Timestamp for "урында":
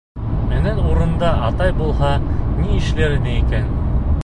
0.93-1.29